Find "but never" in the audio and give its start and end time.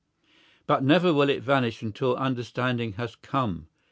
0.65-1.13